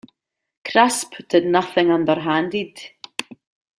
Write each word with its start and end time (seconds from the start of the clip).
Crisp 0.65 1.13
did 1.29 1.45
nothing 1.45 1.91
underhanded. 1.91 2.75